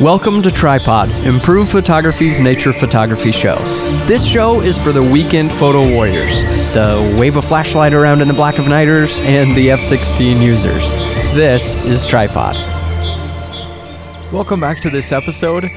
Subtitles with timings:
[0.00, 3.54] Welcome to Tripod, Improve Photography's nature photography show.
[4.04, 6.42] This show is for the weekend photo warriors,
[6.74, 10.92] the wave a flashlight around in the black of nighters, and the F 16 users.
[11.34, 12.56] This is Tripod.
[14.30, 15.70] Welcome back to this episode.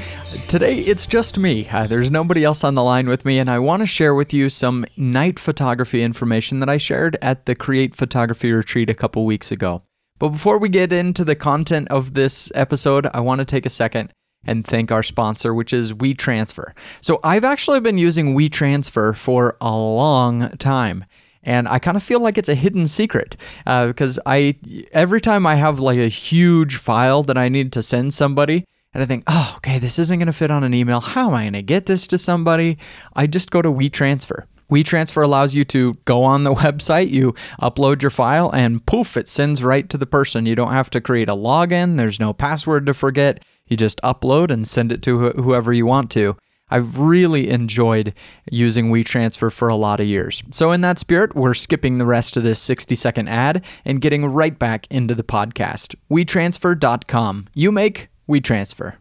[0.48, 1.66] Today it's just me.
[1.70, 4.34] Uh, there's nobody else on the line with me, and I want to share with
[4.34, 9.24] you some night photography information that I shared at the Create Photography Retreat a couple
[9.24, 9.80] weeks ago.
[10.20, 13.70] But before we get into the content of this episode, I want to take a
[13.70, 14.12] second
[14.44, 16.72] and thank our sponsor, which is WeTransfer.
[17.00, 21.06] So I've actually been using WeTransfer for a long time.
[21.42, 23.34] And I kind of feel like it's a hidden secret
[23.66, 24.56] uh, because I
[24.92, 29.02] every time I have like a huge file that I need to send somebody, and
[29.02, 31.00] I think, oh, okay, this isn't going to fit on an email.
[31.00, 32.76] How am I going to get this to somebody?
[33.16, 34.44] I just go to WeTransfer.
[34.70, 39.28] WeTransfer allows you to go on the website, you upload your file, and poof, it
[39.28, 40.46] sends right to the person.
[40.46, 43.42] You don't have to create a login, there's no password to forget.
[43.66, 46.36] You just upload and send it to wh- whoever you want to.
[46.70, 48.14] I've really enjoyed
[48.50, 50.42] using WeTransfer for a lot of years.
[50.52, 54.26] So, in that spirit, we're skipping the rest of this 60 second ad and getting
[54.26, 55.96] right back into the podcast.
[56.10, 57.48] WeTransfer.com.
[57.54, 58.96] You make, WeTransfer.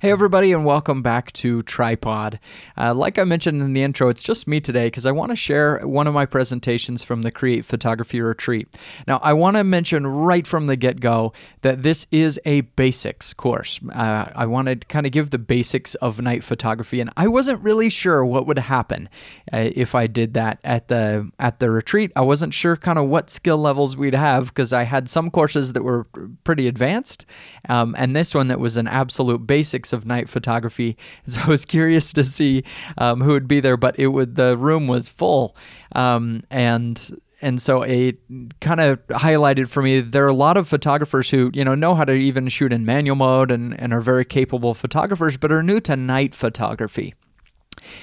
[0.00, 2.40] Hey, everybody, and welcome back to Tripod.
[2.74, 5.36] Uh, like I mentioned in the intro, it's just me today because I want to
[5.36, 8.74] share one of my presentations from the Create Photography Retreat.
[9.06, 13.34] Now, I want to mention right from the get go that this is a basics
[13.34, 13.78] course.
[13.94, 17.60] Uh, I want to kind of give the basics of night photography, and I wasn't
[17.60, 19.06] really sure what would happen
[19.52, 22.10] uh, if I did that at the at the retreat.
[22.16, 25.74] I wasn't sure kind of what skill levels we'd have because I had some courses
[25.74, 26.04] that were
[26.42, 27.26] pretty advanced,
[27.68, 30.96] um, and this one that was an absolute basics of night photography.
[31.26, 32.64] So I was curious to see
[32.98, 35.56] um, who would be there, but it would the room was full,
[35.94, 38.18] um, and and so it
[38.60, 41.94] kind of highlighted for me there are a lot of photographers who you know know
[41.94, 45.62] how to even shoot in manual mode and, and are very capable photographers but are
[45.62, 47.14] new to night photography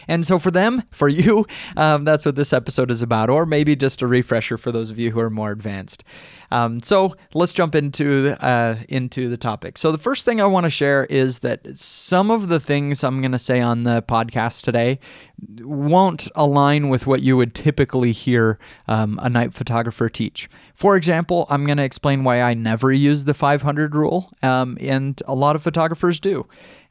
[0.07, 1.45] and so for them, for you,
[1.77, 4.99] um, that's what this episode is about, or maybe just a refresher for those of
[4.99, 6.03] you who are more advanced.
[6.51, 9.77] Um, so let's jump into uh, into the topic.
[9.77, 13.21] So the first thing I want to share is that some of the things I'm
[13.21, 14.99] going to say on the podcast today
[15.59, 18.57] won't align with what you would typically hear
[18.87, 20.49] um, a night photographer teach.
[20.77, 25.19] For example, I'm going to explain why I never use the 500 rule, um, and
[25.25, 26.45] a lot of photographers do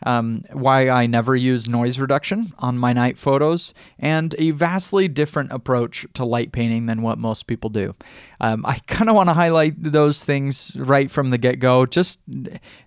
[0.04, 5.52] um, why I never use noise reduction on my night photos, and a vastly different
[5.52, 7.94] approach to light painting than what most people do.
[8.40, 12.20] Um, I kind of want to highlight those things right from the get go, just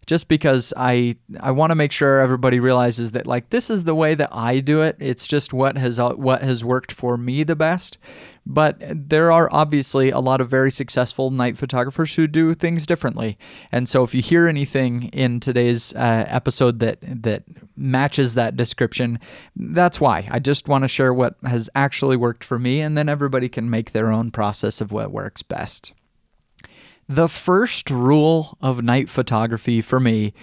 [0.05, 3.95] just because I I want to make sure everybody realizes that like this is the
[3.95, 4.97] way that I do it.
[4.99, 7.97] It's just what has what has worked for me the best.
[8.51, 13.37] But there are obviously a lot of very successful night photographers who do things differently.
[13.71, 17.43] And so if you hear anything in today's uh, episode that that
[17.77, 19.19] matches that description,
[19.55, 20.27] that's why.
[20.31, 23.69] I just want to share what has actually worked for me and then everybody can
[23.69, 25.93] make their own process of what works best.
[27.07, 30.33] The first rule of night photography for me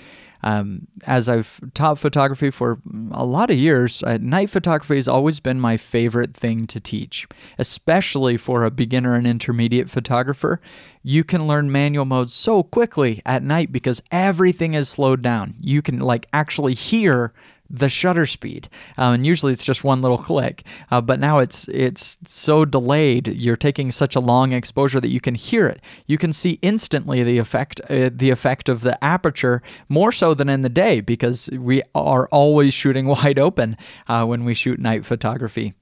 [0.46, 2.78] um, as I've taught photography for
[3.10, 7.26] a lot of years, uh, night photography has always been my favorite thing to teach,
[7.58, 10.60] especially for a beginner and intermediate photographer.
[11.02, 15.56] You can learn manual mode so quickly at night because everything is slowed down.
[15.60, 17.32] You can like actually hear
[17.68, 18.68] the shutter speed.
[18.98, 23.28] Uh, and usually it's just one little click, uh, but now it's it's so delayed.
[23.28, 25.80] You're taking such a long exposure that you can hear it.
[26.06, 30.48] You can see instantly the effect uh, the effect of the aperture more so than
[30.48, 33.76] in the day because we are always shooting wide open
[34.08, 35.74] uh, when we shoot night photography.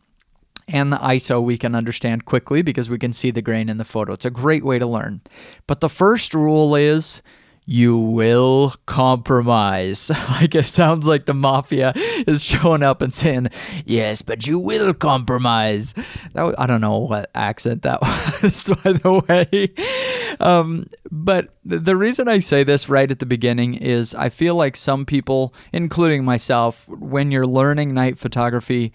[0.66, 3.84] And the ISO we can understand quickly because we can see the grain in the
[3.84, 4.14] photo.
[4.14, 5.20] It's a great way to learn.
[5.66, 7.22] But the first rule is
[7.66, 10.10] you will compromise.
[10.30, 11.92] like it sounds like the mafia
[12.26, 13.48] is showing up and saying,
[13.84, 15.94] "Yes, but you will compromise."
[16.34, 20.36] That was, I don't know what accent that was, by the way.
[20.40, 24.76] Um, but the reason I say this right at the beginning is I feel like
[24.76, 28.92] some people, including myself, when you're learning night photography,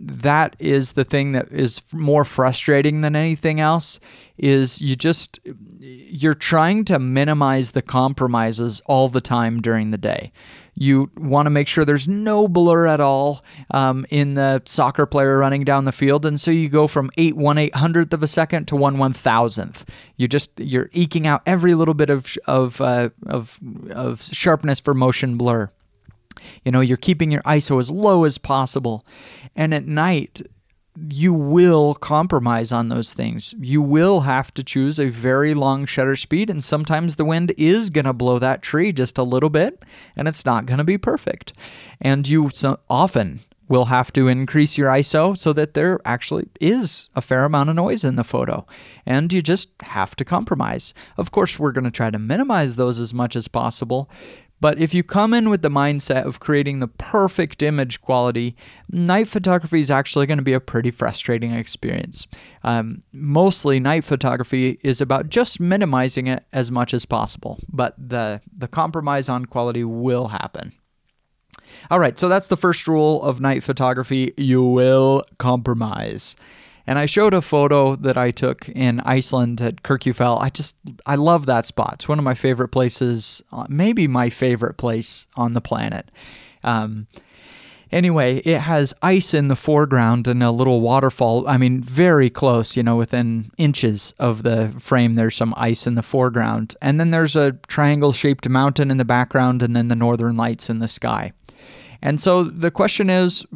[0.00, 4.00] that is the thing that is more frustrating than anything else
[4.38, 5.38] is you just
[5.78, 10.32] you're trying to minimize the compromises all the time during the day.
[10.74, 15.36] You want to make sure there's no blur at all um, in the soccer player
[15.36, 16.24] running down the field.
[16.24, 19.12] And so you go from 8 1 eight hundredth of a second to 1 one
[19.12, 19.84] thousandth.
[20.16, 23.60] You just you're eking out every little bit of of uh, of,
[23.90, 25.70] of sharpness for motion blur
[26.64, 29.04] you know, you're keeping your ISO as low as possible.
[29.54, 30.42] And at night,
[31.10, 33.54] you will compromise on those things.
[33.58, 37.90] You will have to choose a very long shutter speed, and sometimes the wind is
[37.90, 39.82] going to blow that tree just a little bit,
[40.16, 41.52] and it's not going to be perfect.
[42.00, 47.08] And you so often will have to increase your ISO so that there actually is
[47.14, 48.66] a fair amount of noise in the photo.
[49.06, 50.92] And you just have to compromise.
[51.16, 54.10] Of course, we're going to try to minimize those as much as possible,
[54.60, 58.54] but if you come in with the mindset of creating the perfect image quality,
[58.90, 62.28] night photography is actually going to be a pretty frustrating experience.
[62.62, 68.42] Um, mostly, night photography is about just minimizing it as much as possible, but the,
[68.56, 70.72] the compromise on quality will happen.
[71.90, 76.36] All right, so that's the first rule of night photography you will compromise.
[76.90, 80.42] And I showed a photo that I took in Iceland at Kirkjufell.
[80.42, 80.74] I just,
[81.06, 81.92] I love that spot.
[81.94, 86.10] It's one of my favorite places, uh, maybe my favorite place on the planet.
[86.64, 87.06] Um,
[87.92, 91.46] anyway, it has ice in the foreground and a little waterfall.
[91.46, 95.94] I mean, very close, you know, within inches of the frame, there's some ice in
[95.94, 96.74] the foreground.
[96.82, 100.68] And then there's a triangle shaped mountain in the background, and then the northern lights
[100.68, 101.34] in the sky.
[102.02, 103.46] And so the question is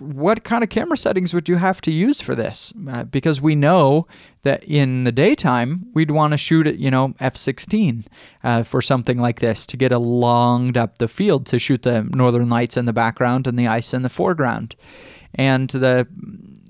[0.00, 2.72] what kind of camera settings would you have to use for this?
[2.88, 4.06] Uh, because we know
[4.42, 8.06] that in the daytime, we'd want to shoot at, you know, f16
[8.42, 12.02] uh, for something like this to get a long depth of field to shoot the
[12.02, 14.74] northern lights in the background and the ice in the foreground.
[15.34, 16.08] And the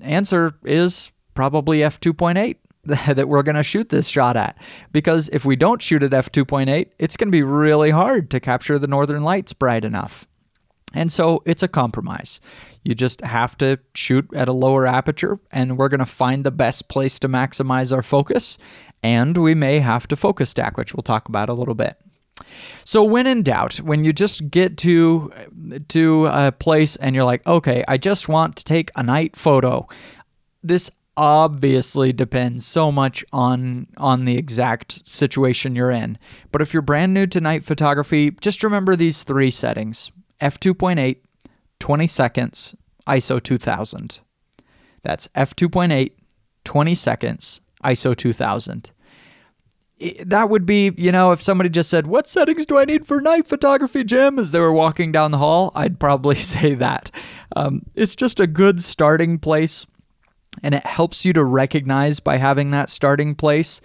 [0.01, 4.57] answer is probably f2.8 that we're going to shoot this shot at.
[4.91, 8.79] Because if we don't shoot at f2.8, it's going to be really hard to capture
[8.79, 10.27] the northern lights bright enough.
[10.93, 12.39] And so it's a compromise.
[12.83, 16.51] You just have to shoot at a lower aperture, and we're going to find the
[16.51, 18.57] best place to maximize our focus.
[19.03, 21.97] And we may have to focus stack, which we'll talk about a little bit.
[22.83, 25.31] So when in doubt, when you just get to
[25.89, 29.87] to a place and you're like, okay, I just want to take a night photo.
[30.63, 36.17] This obviously depends so much on on the exact situation you're in.
[36.51, 40.11] But if you're brand new to night photography, just remember these three settings:
[40.41, 41.17] f2.8,
[41.79, 42.75] 20 seconds,
[43.07, 44.19] ISO 2000.
[45.03, 46.11] That's f2.8,
[46.63, 48.91] 20 seconds, ISO 2000.
[50.25, 53.21] That would be, you know, if somebody just said, What settings do I need for
[53.21, 54.39] night photography, Jim?
[54.39, 57.11] as they were walking down the hall, I'd probably say that.
[57.55, 59.85] Um, it's just a good starting place
[60.63, 63.81] and it helps you to recognize by having that starting place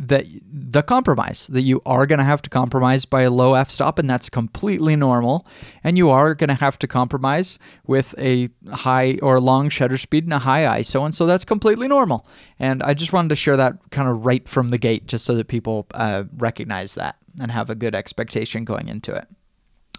[0.00, 3.68] that the compromise that you are going to have to compromise by a low f
[3.68, 5.44] stop and that's completely normal.
[5.82, 10.24] And you are going to have to compromise with a high or long shutter speed
[10.24, 12.26] and a high iso and so that's completely normal.
[12.60, 15.34] And i just wanted to share that kind of right from the gate just so
[15.34, 19.26] that people uh, recognize that and have a good expectation going into it.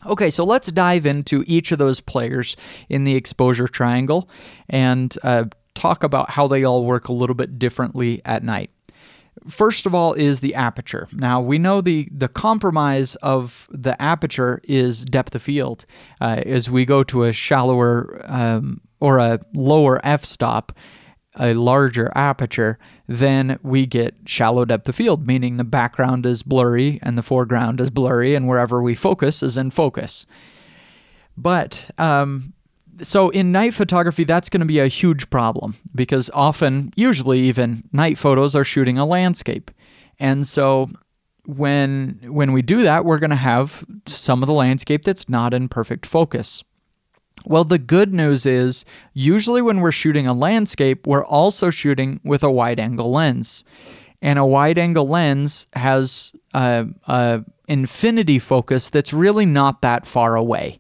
[0.06, 2.56] Okay, so let's dive into each of those players
[2.88, 4.30] in the exposure triangle
[4.70, 5.44] and uh,
[5.80, 8.70] talk about how they all work a little bit differently at night.
[9.48, 11.08] First of all is the aperture.
[11.14, 15.86] Now we know the the compromise of the aperture is depth of field.
[16.20, 20.74] Uh, as we go to a shallower um, or a lower f-stop,
[21.40, 22.78] a larger aperture,
[23.08, 27.80] then we get shallow depth of field, meaning the background is blurry and the foreground
[27.80, 30.26] is blurry, and wherever we focus is in focus.
[31.38, 32.54] But um,
[33.02, 37.84] so in night photography, that's going to be a huge problem because often, usually even
[37.92, 39.72] night photos are shooting a landscape.
[40.20, 40.90] And so
[41.46, 45.54] when when we do that, we're going to have some of the landscape that's not
[45.54, 46.64] in perfect focus.
[47.46, 52.44] Well, the good news is usually when we're shooting a landscape, we're also shooting with
[52.44, 53.64] a wide angle lens.
[54.22, 60.36] And a wide angle lens has a, a infinity focus that's really not that far
[60.36, 60.80] away.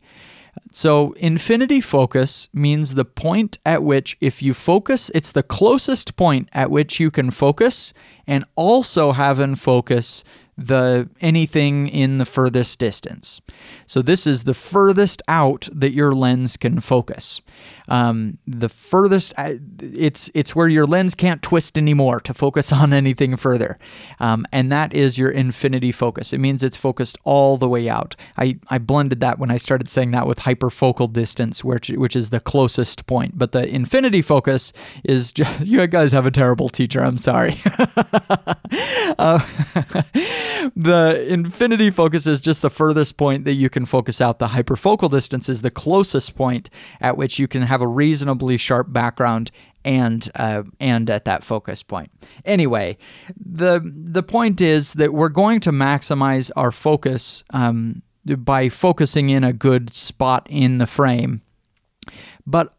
[0.71, 6.49] So, infinity focus means the point at which, if you focus, it's the closest point
[6.53, 7.93] at which you can focus
[8.27, 10.23] and also have in focus
[10.57, 13.41] the anything in the furthest distance.
[13.85, 17.41] So this is the furthest out that your lens can focus.
[17.87, 19.33] Um, the furthest
[19.81, 23.79] it's it's where your lens can't twist anymore to focus on anything further,
[24.19, 26.31] um, and that is your infinity focus.
[26.31, 28.15] It means it's focused all the way out.
[28.37, 32.29] I, I blended that when I started saying that with hyperfocal distance, which which is
[32.29, 33.37] the closest point.
[33.37, 34.71] But the infinity focus
[35.03, 37.01] is just, you guys have a terrible teacher.
[37.01, 37.55] I'm sorry.
[39.17, 39.39] uh,
[40.75, 44.37] the infinity focus is just the furthest point that you can focus out.
[44.37, 46.69] The hyperfocal distance is the closest point
[47.01, 49.49] at which you can have a reasonably sharp background
[49.83, 52.11] and uh, and at that focus point.
[52.45, 52.95] Anyway,
[53.35, 58.03] the the point is that we're going to maximize our focus um,
[58.37, 61.41] by focusing in a good spot in the frame,
[62.45, 62.77] but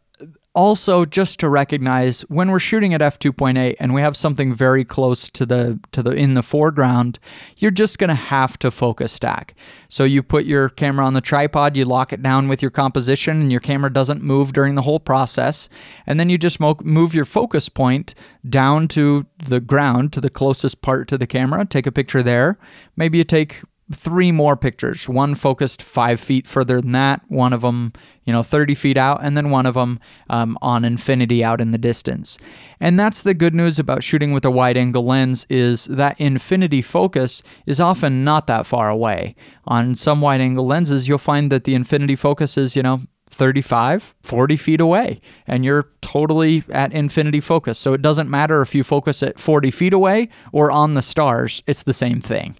[0.55, 5.31] also just to recognize when we're shooting at f2.8 and we have something very close
[5.31, 7.21] to the to the in the foreground
[7.57, 9.55] you're just going to have to focus stack.
[9.89, 13.41] So you put your camera on the tripod you lock it down with your composition
[13.41, 15.69] and your camera doesn't move during the whole process.
[16.07, 18.15] And then you just move your focus point
[18.49, 21.65] down to the ground to the closest part to the camera.
[21.65, 22.59] Take a picture there.
[22.97, 25.09] Maybe you take three more pictures.
[25.09, 27.93] One focused five feet further than that, one of them,
[28.25, 31.73] you know, 30 feet out, and then one of them um, on infinity out in
[31.73, 32.39] the distance.
[32.79, 36.83] And that's the good news about shooting with a wide angle lens is that infinity
[36.83, 39.35] focus is often not that far away.
[39.67, 44.15] On some wide angle lenses, you'll find that the infinity focus is, you know, 35,
[44.23, 47.79] 40 feet away, and you're totally at infinity focus.
[47.79, 51.63] So it doesn't matter if you focus at 40 feet away or on the stars,
[51.67, 52.57] it's the same thing.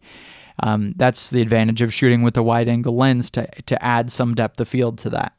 [0.63, 4.35] Um, that's the advantage of shooting with a wide angle lens to, to add some
[4.35, 5.35] depth of field to that.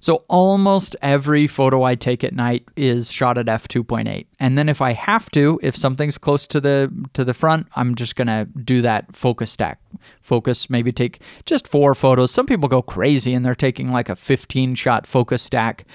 [0.00, 4.26] So almost every photo I take at night is shot at f2.8.
[4.40, 7.94] And then if I have to, if something's close to the to the front, I'm
[7.94, 9.80] just going to do that focus stack.
[10.20, 12.32] Focus maybe take just 4 photos.
[12.32, 15.86] Some people go crazy and they're taking like a 15 shot focus stack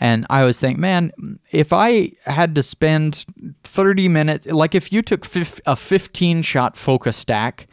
[0.00, 1.10] and I always think, man,
[1.50, 3.26] if I had to spend
[3.68, 5.26] 30 minutes, like if you took
[5.66, 7.66] a 15 shot focus stack,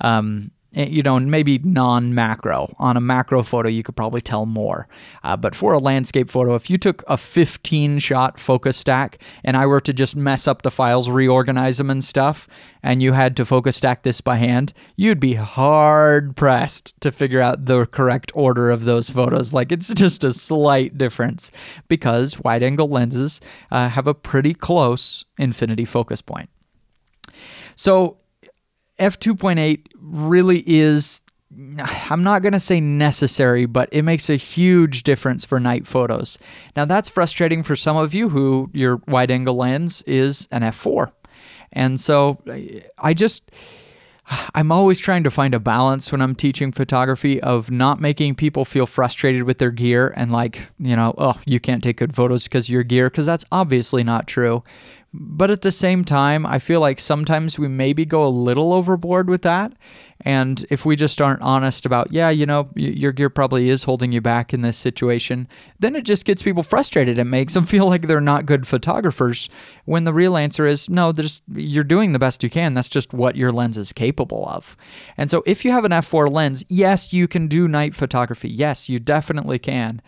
[0.00, 2.74] um, you know, maybe non macro.
[2.78, 4.86] On a macro photo, you could probably tell more.
[5.24, 9.56] Uh, but for a landscape photo, if you took a 15 shot focus stack and
[9.56, 12.46] I were to just mess up the files, reorganize them and stuff,
[12.82, 17.40] and you had to focus stack this by hand, you'd be hard pressed to figure
[17.40, 19.54] out the correct order of those photos.
[19.54, 21.50] Like it's just a slight difference
[21.88, 26.50] because wide angle lenses uh, have a pretty close infinity focus point.
[27.74, 28.18] So
[28.98, 31.22] f2.8 really is
[32.08, 36.38] I'm not going to say necessary, but it makes a huge difference for night photos.
[36.76, 41.10] Now, that's frustrating for some of you who your wide angle lens is an f4.
[41.72, 42.38] And so
[42.98, 43.50] I just,
[44.54, 48.64] I'm always trying to find a balance when I'm teaching photography of not making people
[48.64, 52.44] feel frustrated with their gear and like, you know, oh, you can't take good photos
[52.44, 54.62] because of your gear, because that's obviously not true.
[55.14, 59.30] But at the same time, I feel like sometimes we maybe go a little overboard
[59.30, 59.72] with that.
[60.20, 64.12] And if we just aren't honest about, yeah, you know, your gear probably is holding
[64.12, 65.48] you back in this situation,
[65.78, 69.48] then it just gets people frustrated It makes them feel like they're not good photographers.
[69.86, 72.74] When the real answer is, no, just, you're doing the best you can.
[72.74, 74.76] That's just what your lens is capable of.
[75.16, 78.50] And so if you have an f4 lens, yes, you can do night photography.
[78.50, 80.02] Yes, you definitely can.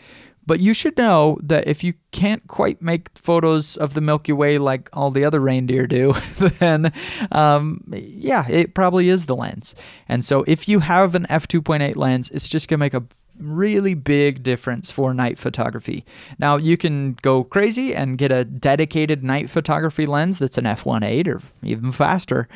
[0.50, 4.58] But you should know that if you can't quite make photos of the Milky Way
[4.58, 6.12] like all the other reindeer do,
[6.58, 6.90] then
[7.30, 9.76] um, yeah, it probably is the lens.
[10.08, 13.04] And so if you have an f2.8 lens, it's just going to make a
[13.38, 16.04] really big difference for night photography.
[16.36, 21.28] Now, you can go crazy and get a dedicated night photography lens that's an f1.8
[21.28, 22.48] or even faster.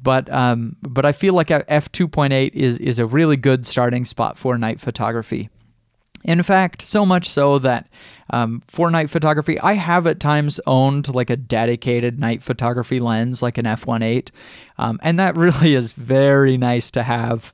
[0.00, 4.56] But um, but I feel like f2.8 is is a really good starting spot for
[4.56, 5.50] night photography.
[6.24, 7.88] In fact, so much so that
[8.30, 13.42] um, for night photography, I have at times owned like a dedicated night photography lens,
[13.42, 14.30] like an f1.8,
[14.78, 17.52] um, and that really is very nice to have.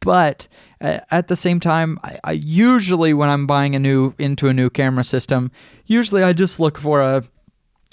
[0.00, 0.48] But
[0.80, 4.68] at the same time, I, I usually when I'm buying a new into a new
[4.68, 5.50] camera system,
[5.86, 7.24] usually I just look for a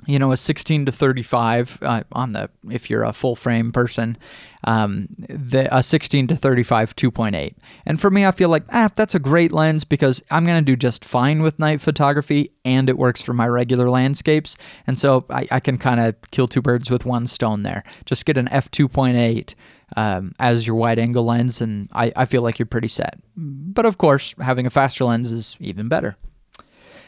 [0.08, 4.17] you know a 16 to 35 uh, on the if you're a full frame person
[4.63, 7.53] um, the a 16 to 35 2.8
[7.86, 10.65] and for me i feel like ah, that's a great lens because i'm going to
[10.65, 14.55] do just fine with night photography and it works for my regular landscapes.
[14.88, 17.84] And so i, I can kind of kill two birds with one stone there.
[18.05, 19.55] Just get an f2.8
[19.98, 23.20] um, as your wide angle lens and I, I feel like you're pretty set.
[23.36, 26.17] But of course having a faster lens is even better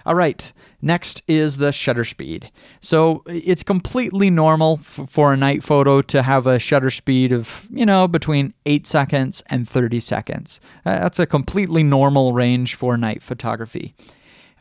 [0.05, 2.51] all right, next is the shutter speed.
[2.79, 7.67] So it's completely normal f- for a night photo to have a shutter speed of,
[7.72, 10.60] you know, between 8 seconds and 30 seconds.
[10.83, 13.95] That's a completely normal range for night photography.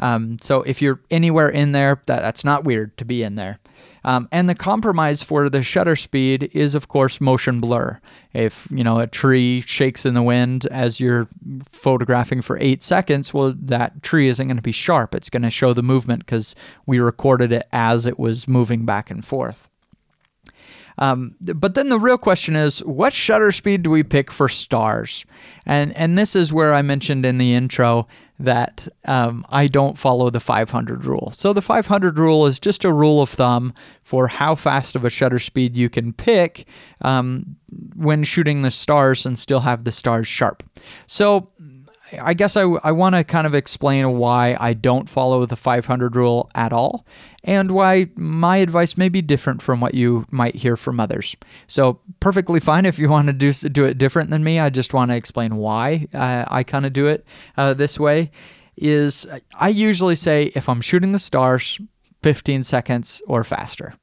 [0.03, 3.61] Um, so if you're anywhere in there, that, that's not weird to be in there.
[4.05, 8.01] Um, and the compromise for the shutter speed is, of course, motion blur.
[8.33, 11.29] If you know a tree shakes in the wind as you're
[11.71, 15.15] photographing for eight seconds, well, that tree isn't going to be sharp.
[15.15, 19.09] It's going to show the movement because we recorded it as it was moving back
[19.09, 19.69] and forth.
[21.03, 25.25] Um, but then the real question is, what shutter speed do we pick for stars?
[25.67, 28.07] And and this is where I mentioned in the intro
[28.39, 31.33] that um, I don't follow the 500 rule.
[31.35, 35.11] So the 500 rule is just a rule of thumb for how fast of a
[35.11, 36.69] shutter speed you can pick
[37.01, 37.57] um,
[37.97, 40.63] when shooting the stars and still have the stars sharp.
[41.09, 41.51] So
[42.21, 46.15] I guess I, I want to kind of explain why I don't follow the 500
[46.15, 47.05] rule at all
[47.45, 51.37] and why my advice may be different from what you might hear from others.
[51.67, 54.59] So, perfectly fine if you want to do, do it different than me.
[54.59, 58.31] I just want to explain why uh, I kind of do it uh, this way.
[58.77, 61.79] Is I usually say if I'm shooting the stars,
[62.23, 63.95] 15 seconds or faster.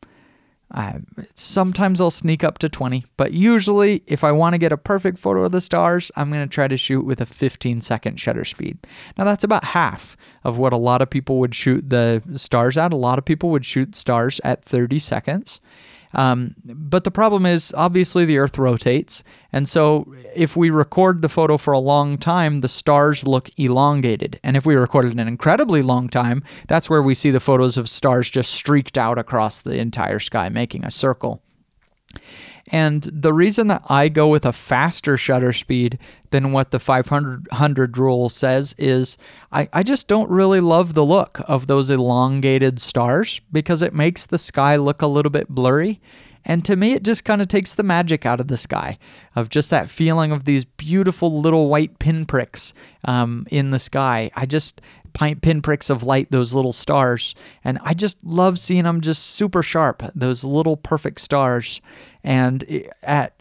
[0.72, 1.00] Uh,
[1.34, 5.18] sometimes I'll sneak up to 20, but usually, if I want to get a perfect
[5.18, 8.46] photo of the stars, I'm going to try to shoot with a 15 second shutter
[8.46, 8.78] speed.
[9.18, 12.94] Now, that's about half of what a lot of people would shoot the stars at.
[12.94, 15.60] A lot of people would shoot stars at 30 seconds.
[16.14, 19.24] Um, but the problem is, obviously, the Earth rotates.
[19.52, 24.40] And so, if we record the photo for a long time, the stars look elongated.
[24.44, 27.90] And if we recorded an incredibly long time, that's where we see the photos of
[27.90, 31.44] stars just streaked out across the entire sky, making a circle.
[32.72, 35.98] And the reason that I go with a faster shutter speed
[36.30, 39.18] than what the 500 rule says is
[39.52, 44.26] I, I just don't really love the look of those elongated stars because it makes
[44.26, 46.00] the sky look a little bit blurry.
[46.46, 48.98] And to me, it just kind of takes the magic out of the sky,
[49.36, 52.74] of just that feeling of these beautiful little white pinpricks
[53.04, 54.32] um, in the sky.
[54.36, 54.82] I just,
[55.42, 57.36] pinpricks of light, those little stars.
[57.64, 61.82] And I just love seeing them just super sharp, those little perfect stars.
[62.24, 62.64] And
[63.04, 63.39] at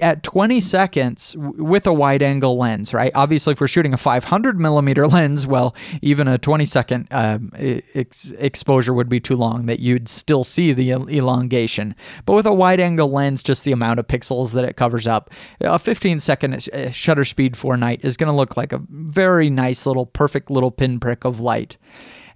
[0.00, 3.12] at 20 seconds with a wide angle lens, right?
[3.14, 8.32] Obviously, if we're shooting a 500 millimeter lens, well, even a 20 second um, ex-
[8.38, 11.94] exposure would be too long that you'd still see the elongation.
[12.24, 15.30] But with a wide angle lens, just the amount of pixels that it covers up,
[15.60, 19.50] a 15 second uh, shutter speed for night is going to look like a very
[19.50, 21.76] nice little, perfect little pinprick of light.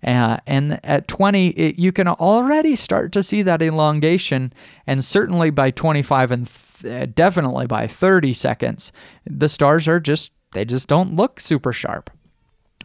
[0.04, 4.52] Uh, and at 20, it, you can already start to see that elongation.
[4.87, 8.92] And certainly by 25 and th- uh, definitely by 30 seconds,
[9.25, 12.11] the stars are just, they just don't look super sharp.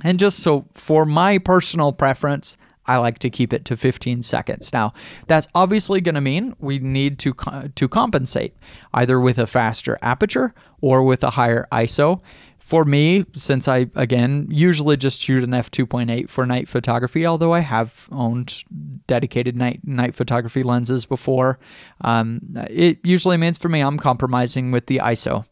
[0.03, 2.57] And just so for my personal preference,
[2.87, 4.71] I like to keep it to 15 seconds.
[4.71, 4.93] Now,
[5.27, 8.53] that's obviously going to mean we need to co- to compensate
[8.93, 12.21] either with a faster aperture or with a higher ISO
[12.65, 17.59] for me, since I again usually just shoot an f2.8 for night photography, although I
[17.59, 18.63] have owned
[19.05, 21.59] dedicated night night photography lenses before,
[22.01, 25.45] um, it usually means for me I'm compromising with the ISO.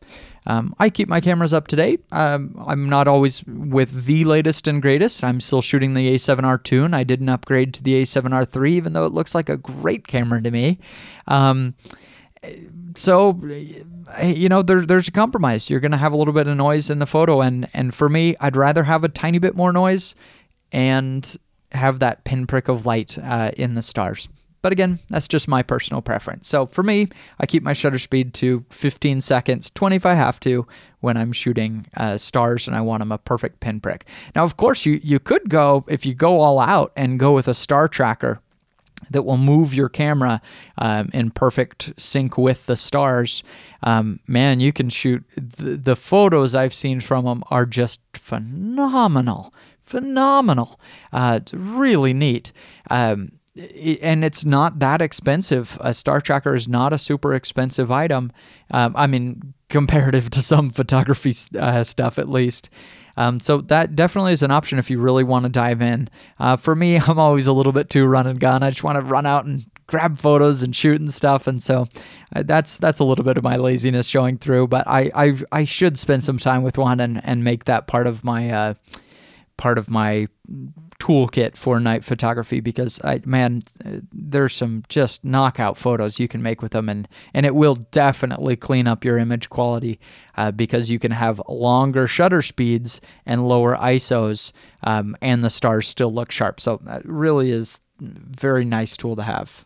[0.47, 2.03] Um, I keep my cameras up to date.
[2.11, 5.23] Um, I'm not always with the latest and greatest.
[5.23, 9.13] I'm still shooting the A7R2, and I didn't upgrade to the A7R3, even though it
[9.13, 10.79] looks like a great camera to me.
[11.27, 11.75] Um,
[12.95, 13.39] so
[14.21, 15.69] you know there, there's a compromise.
[15.69, 18.09] You're going to have a little bit of noise in the photo and and for
[18.09, 20.15] me i'd rather have a tiny bit more noise
[20.71, 21.35] and
[21.71, 24.29] have that pinprick of light uh, in the stars.
[24.61, 26.47] But again that's just my personal preference.
[26.47, 27.07] So for me
[27.39, 30.67] i keep my shutter speed to 15 seconds 20 if i have to
[30.99, 34.05] when i'm shooting uh, stars and i want them a perfect pinprick.
[34.35, 37.47] Now of course you, you could go if you go all out and go with
[37.47, 38.41] a star tracker
[39.09, 40.41] that will move your camera
[40.77, 43.43] um, in perfect sync with the stars.
[43.81, 45.23] Um, man, you can shoot.
[45.35, 49.53] The, the photos I've seen from them are just phenomenal.
[49.81, 50.79] Phenomenal.
[51.11, 52.51] Uh, really neat.
[52.89, 53.33] Um,
[54.01, 55.77] and it's not that expensive.
[55.81, 58.31] A star tracker is not a super expensive item.
[58.71, 62.69] Um, I mean, comparative to some photography uh, stuff, at least.
[63.15, 66.09] Um, so that definitely is an option if you really want to dive in.
[66.39, 68.63] Uh, for me, I'm always a little bit too run and gun.
[68.63, 71.87] I just want to run out and grab photos and shoot and stuff, and so
[72.35, 74.67] uh, that's that's a little bit of my laziness showing through.
[74.67, 78.07] But I I, I should spend some time with one and, and make that part
[78.07, 78.73] of my uh,
[79.57, 80.27] part of my
[80.99, 83.63] toolkit for night photography because I man
[84.11, 88.55] there's some just knockout photos you can make with them and and it will definitely
[88.55, 89.99] clean up your image quality
[90.37, 94.51] uh, because you can have longer shutter speeds and lower ISOs
[94.83, 99.23] um, and the stars still look sharp so that really is very nice tool to
[99.23, 99.65] have.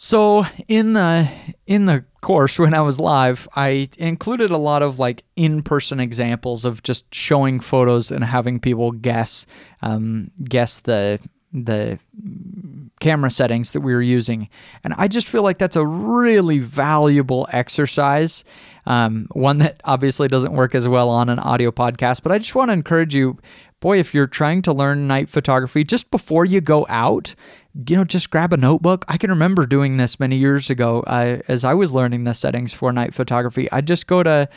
[0.00, 1.28] So in the
[1.66, 6.64] in the course when I was live, I included a lot of like in-person examples
[6.64, 9.44] of just showing photos and having people guess
[9.82, 11.18] um, guess the
[11.52, 11.98] the
[13.00, 14.48] camera settings that we were using.
[14.84, 18.44] And I just feel like that's a really valuable exercise.
[18.88, 22.54] Um, one that obviously doesn't work as well on an audio podcast, but I just
[22.54, 23.36] want to encourage you
[23.80, 27.34] boy, if you're trying to learn night photography, just before you go out,
[27.88, 29.04] you know, just grab a notebook.
[29.08, 32.74] I can remember doing this many years ago uh, as I was learning the settings
[32.74, 33.70] for night photography.
[33.70, 34.48] I'd just go to,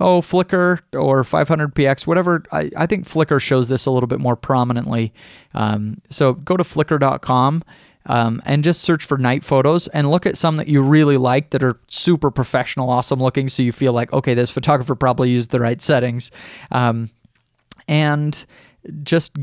[0.00, 2.42] oh, Flickr or 500px, whatever.
[2.50, 5.12] I, I think Flickr shows this a little bit more prominently.
[5.54, 7.62] Um, so go to flickr.com
[8.06, 11.50] um, and just search for night photos and look at some that you really like
[11.50, 13.48] that are super professional, awesome looking.
[13.48, 16.30] So you feel like, okay, this photographer probably used the right settings.
[16.70, 17.10] Um,
[17.88, 18.44] and
[19.02, 19.36] just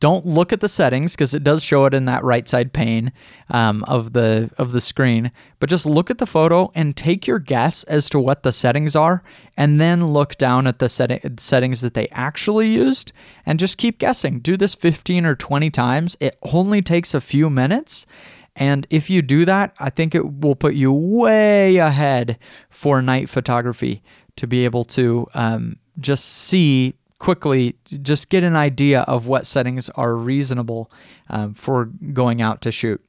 [0.00, 3.12] don't look at the settings because it does show it in that right side pane
[3.50, 5.30] um, of the of the screen.
[5.60, 8.96] But just look at the photo and take your guess as to what the settings
[8.96, 9.22] are,
[9.56, 13.12] and then look down at the set- settings that they actually used,
[13.46, 14.40] and just keep guessing.
[14.40, 16.16] Do this 15 or 20 times.
[16.20, 18.06] It only takes a few minutes.
[18.54, 23.30] And if you do that, I think it will put you way ahead for night
[23.30, 24.02] photography
[24.36, 29.88] to be able to um, just see quickly just get an idea of what settings
[29.90, 30.90] are reasonable
[31.30, 33.00] um, for going out to shoot.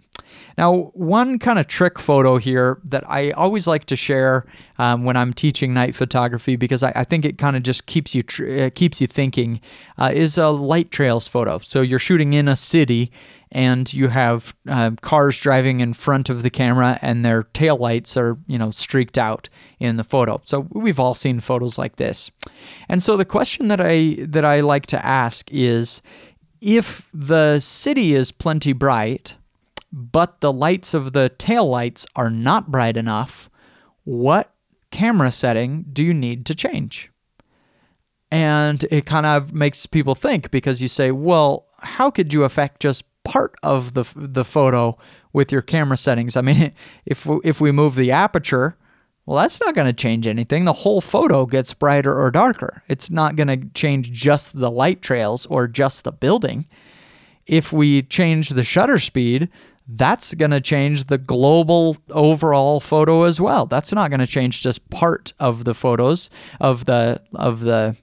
[0.58, 4.46] Now, one kind of trick photo here that I always like to share
[4.78, 8.14] um, when I'm teaching night photography because I, I think it kind of just keeps
[8.14, 9.62] you tr- uh, keeps you thinking
[9.98, 11.60] uh, is a light trails photo.
[11.60, 13.12] So you're shooting in a city
[13.54, 18.18] and you have uh, cars driving in front of the camera and their tail lights
[18.18, 19.48] are you know streaked out
[19.80, 22.32] in the photo so we've all seen photos like this
[22.90, 26.02] and so the question that i that i like to ask is
[26.62, 29.38] if the city is plenty bright
[29.94, 33.50] but the lights of the tail lights are not bright enough
[34.04, 34.54] what
[34.92, 37.12] camera setting do you need to change
[38.32, 42.82] and it kind of makes people think because you say well how could you affect
[42.82, 44.98] just part of the the photo
[45.34, 46.38] with your camera settings.
[46.38, 46.72] I mean,
[47.06, 48.78] if if we move the aperture,
[49.26, 50.66] well, that's not going to change anything.
[50.66, 52.84] The whole photo gets brighter or darker.
[52.88, 56.68] It's not going to change just the light trails or just the building.
[57.46, 59.50] If we change the shutter speed,
[59.88, 63.66] that's going to change the global overall photo as well.
[63.66, 67.98] That's not going to change just part of the photos of the of the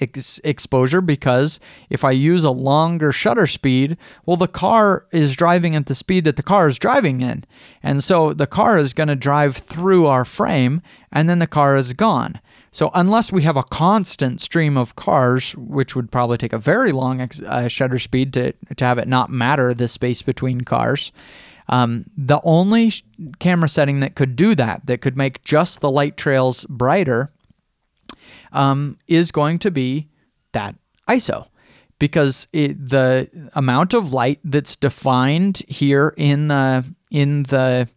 [0.00, 5.74] ex- exposure because if I use a longer shutter speed, well, the car is driving
[5.74, 7.44] at the speed that the car is driving in.
[7.82, 11.76] And so the car is going to drive through our frame and then the car
[11.76, 12.40] is gone.
[12.72, 16.92] So unless we have a constant stream of cars, which would probably take a very
[16.92, 21.10] long ex- uh, shutter speed to, to have it not matter the space between cars,
[21.68, 23.02] um, the only sh-
[23.40, 27.32] camera setting that could do that, that could make just the light trails brighter,
[28.52, 30.08] um, is going to be
[30.52, 30.76] that
[31.08, 31.46] ISO
[31.98, 37.88] because it, the amount of light that's defined here in the in the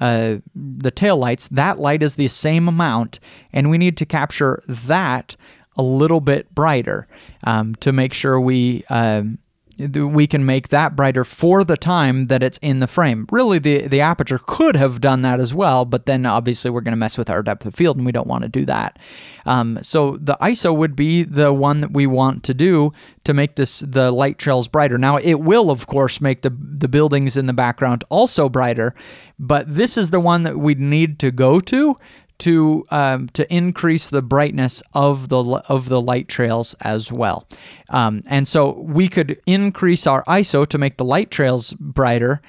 [0.00, 3.20] uh, the tail lights, that light is the same amount,
[3.52, 5.36] and we need to capture that
[5.76, 7.06] a little bit brighter
[7.44, 9.38] um, to make sure we um,
[9.88, 13.26] we can make that brighter for the time that it's in the frame.
[13.30, 16.92] Really, the, the aperture could have done that as well, but then obviously we're going
[16.92, 18.98] to mess with our depth of field and we don't want to do that.
[19.46, 22.92] Um, so the ISO would be the one that we want to do
[23.24, 24.98] to make this the light trails brighter.
[24.98, 28.94] Now it will of course make the the buildings in the background also brighter,
[29.38, 31.96] but this is the one that we need to go to
[32.40, 37.46] to um, to increase the brightness of the of the light trails as well.
[37.88, 42.40] Um, and so we could increase our ISO to make the light trails brighter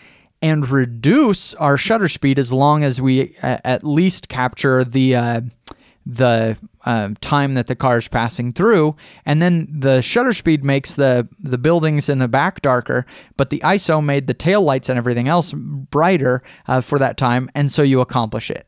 [0.41, 5.41] and reduce our shutter speed as long as we at least capture the uh,
[6.05, 10.95] the um, time that the car is passing through, and then the shutter speed makes
[10.95, 13.05] the the buildings in the back darker,
[13.37, 17.49] but the ISO made the tail lights and everything else brighter uh, for that time,
[17.53, 18.67] and so you accomplish it.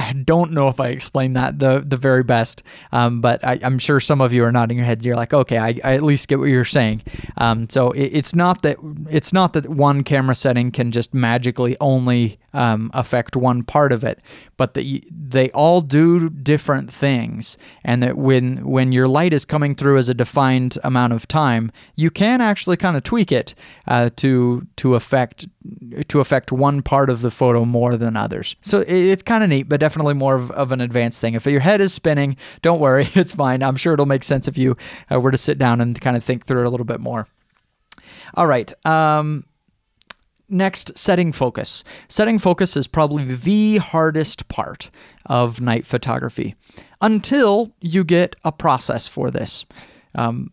[0.00, 3.78] I don't know if I explained that the the very best, um, but I, am
[3.78, 5.04] sure some of you are nodding your heads.
[5.04, 7.02] You're like, okay, I, I at least get what you're saying.
[7.36, 8.78] Um, so it, it's not that
[9.10, 14.04] it's not that one camera setting can just magically only um, affect one part of
[14.04, 14.20] it,
[14.56, 19.74] but that they all do different things, and that when when your light is coming
[19.74, 23.54] through as a defined amount of time, you can actually kind of tweak it
[23.86, 25.46] uh, to to affect
[26.08, 28.56] to affect one part of the photo more than others.
[28.60, 31.34] So it's kind of neat, but definitely more of, of, an advanced thing.
[31.34, 33.62] If your head is spinning, don't worry, it's fine.
[33.62, 34.76] I'm sure it'll make sense if you
[35.12, 37.28] uh, were to sit down and kind of think through it a little bit more.
[38.34, 38.72] All right.
[38.86, 39.44] Um,
[40.50, 41.84] Next, setting focus.
[42.08, 44.90] Setting focus is probably the hardest part
[45.26, 46.56] of night photography
[47.00, 49.64] until you get a process for this.
[50.14, 50.50] Um,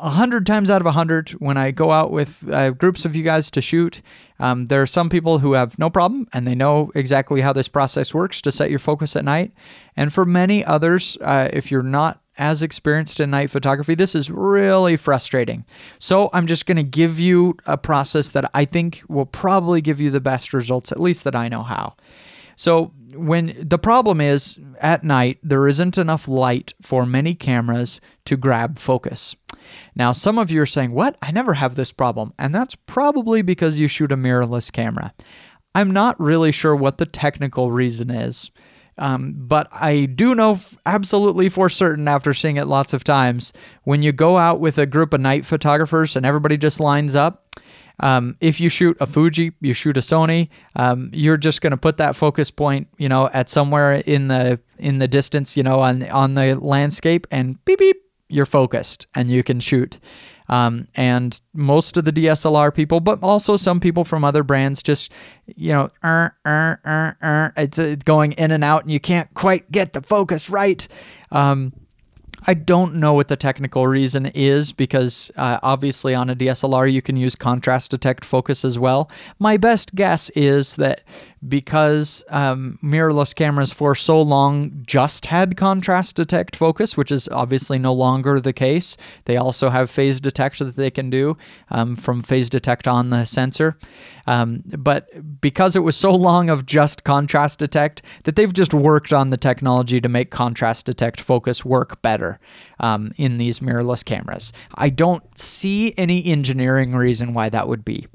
[0.00, 3.16] a hundred times out of a hundred, when I go out with uh, groups of
[3.16, 4.02] you guys to shoot,
[4.38, 7.68] um, there are some people who have no problem and they know exactly how this
[7.68, 9.52] process works to set your focus at night.
[9.96, 14.30] And for many others, uh, if you're not as experienced in night photography, this is
[14.30, 15.64] really frustrating.
[15.98, 20.00] So I'm just going to give you a process that I think will probably give
[20.00, 21.96] you the best results, at least that I know how.
[22.56, 28.36] So when the problem is at night, there isn't enough light for many cameras to
[28.36, 29.36] grab focus.
[29.94, 31.16] Now, some of you are saying, What?
[31.22, 32.32] I never have this problem.
[32.38, 35.14] And that's probably because you shoot a mirrorless camera.
[35.74, 38.50] I'm not really sure what the technical reason is.
[38.98, 43.52] Um, but I do know f- absolutely for certain after seeing it lots of times
[43.84, 47.44] when you go out with a group of night photographers and everybody just lines up.
[48.00, 51.76] Um, if you shoot a Fuji, you shoot a Sony, um, you're just going to
[51.76, 55.80] put that focus point, you know, at somewhere in the in the distance, you know,
[55.80, 57.96] on on the landscape, and beep beep,
[58.28, 59.98] you're focused, and you can shoot.
[60.48, 65.12] Um, and most of the DSLR people, but also some people from other brands, just
[65.46, 69.32] you know, uh, uh, uh, uh, it's, it's going in and out, and you can't
[69.34, 70.86] quite get the focus right.
[71.30, 71.72] Um,
[72.46, 77.02] I don't know what the technical reason is because uh, obviously on a DSLR you
[77.02, 79.10] can use contrast detect focus as well.
[79.38, 81.02] My best guess is that
[81.46, 87.78] because um, mirrorless cameras for so long just had contrast detect focus, which is obviously
[87.78, 88.96] no longer the case.
[89.26, 91.36] They also have phase detect that they can do
[91.70, 93.78] um, from phase detect on the sensor.
[94.26, 99.12] Um, but because it was so long of just contrast detect, that they've just worked
[99.12, 102.40] on the technology to make contrast detect focus work better
[102.80, 104.52] um, in these mirrorless cameras.
[104.74, 108.06] I don't see any engineering reason why that would be.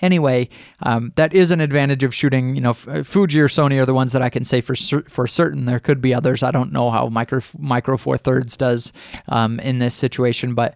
[0.00, 0.48] Anyway,
[0.80, 2.54] um, that is an advantage of shooting.
[2.54, 5.04] You know, uh, Fuji or Sony are the ones that I can say for cer-
[5.08, 5.64] for certain.
[5.64, 6.42] There could be others.
[6.42, 8.92] I don't know how Micro Micro Four Thirds does
[9.28, 10.74] um, in this situation, but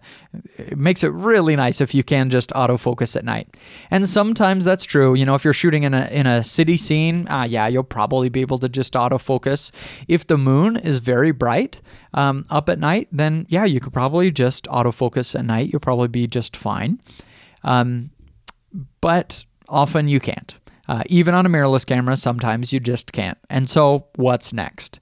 [0.57, 3.47] it makes it really nice if you can just autofocus at night.
[3.91, 5.13] And sometimes that's true.
[5.13, 8.29] You know, if you're shooting in a in a city scene, uh, yeah, you'll probably
[8.29, 9.71] be able to just autofocus.
[10.07, 11.81] If the moon is very bright
[12.13, 15.69] um, up at night, then yeah, you could probably just autofocus at night.
[15.71, 16.99] You'll probably be just fine.
[17.63, 18.11] Um,
[19.01, 20.59] but often you can't.
[20.87, 23.37] Uh, even on a mirrorless camera, sometimes you just can't.
[23.49, 24.99] And so, what's next?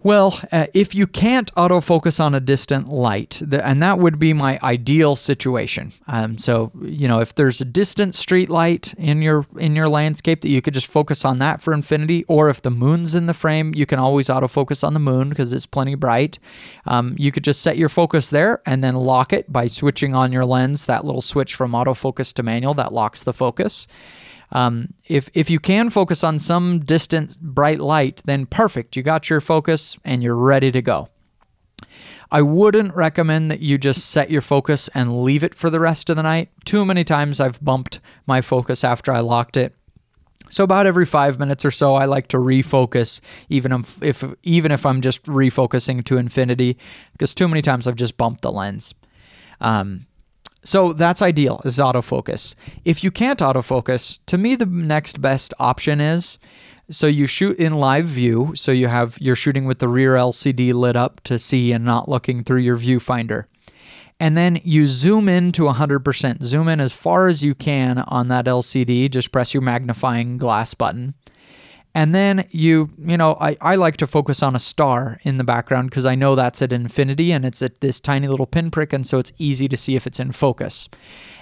[0.00, 4.60] Well, uh, if you can't autofocus on a distant light, and that would be my
[4.62, 5.92] ideal situation.
[6.06, 10.42] Um, so, you know, if there's a distant street light in your in your landscape
[10.42, 13.34] that you could just focus on that for infinity, or if the moon's in the
[13.34, 16.38] frame, you can always autofocus on the moon because it's plenty bright.
[16.86, 20.30] Um, you could just set your focus there and then lock it by switching on
[20.30, 20.86] your lens.
[20.86, 23.88] That little switch from autofocus to manual that locks the focus.
[24.50, 28.96] Um, if if you can focus on some distant bright light, then perfect.
[28.96, 31.08] You got your focus and you're ready to go.
[32.30, 36.10] I wouldn't recommend that you just set your focus and leave it for the rest
[36.10, 36.50] of the night.
[36.64, 39.74] Too many times I've bumped my focus after I locked it.
[40.50, 44.86] So about every five minutes or so, I like to refocus, even if, even if
[44.86, 46.78] I'm just refocusing to infinity,
[47.12, 48.94] because too many times I've just bumped the lens.
[49.60, 50.06] Um,
[50.64, 52.54] so that's ideal is autofocus.
[52.84, 56.38] If you can't autofocus, to me the next best option is
[56.90, 60.72] so you shoot in live view, so you have you're shooting with the rear LCD
[60.72, 63.44] lit up to see and not looking through your viewfinder.
[64.18, 66.42] And then you zoom in to 100%.
[66.42, 69.10] Zoom in as far as you can on that LCD.
[69.10, 71.14] Just press your magnifying glass button.
[71.98, 75.42] And then you, you know, I, I like to focus on a star in the
[75.42, 79.04] background because I know that's at infinity and it's at this tiny little pinprick, and
[79.04, 80.88] so it's easy to see if it's in focus.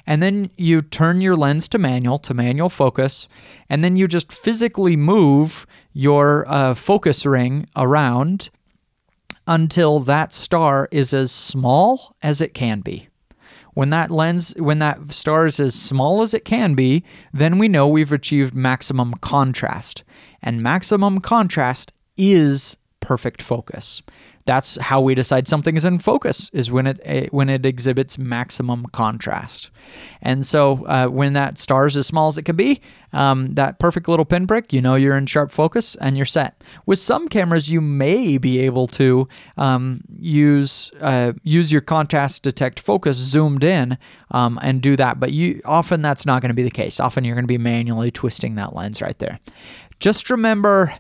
[0.07, 3.29] And then you turn your lens to manual, to manual focus,
[3.69, 8.49] and then you just physically move your uh, focus ring around
[9.47, 13.09] until that star is as small as it can be.
[13.75, 17.69] When that lens, when that star is as small as it can be, then we
[17.69, 20.03] know we've achieved maximum contrast.
[20.43, 24.03] And maximum contrast is perfect focus.
[24.47, 28.17] That's how we decide something is in focus is when it eh, when it exhibits
[28.17, 29.71] maximum contrast.
[30.23, 32.81] And so uh, when that star is as small as it can be,
[33.13, 36.63] um, that perfect little pinprick, you know you're in sharp focus and you're set.
[36.87, 42.79] With some cameras, you may be able to um, use uh, use your contrast detect
[42.79, 43.99] focus zoomed in
[44.31, 47.01] um, and do that, but you often that's not going to be the case.
[47.01, 49.41] Often you're going to be manually twisting that lens right there.
[49.99, 50.93] Just remember